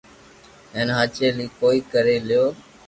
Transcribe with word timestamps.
ھين 0.73 0.87
ھاچي 0.97 1.27
لي 1.37 1.45
ڪوئي 1.59 1.79
ڪري 1.91 2.15
ليو 2.27 2.45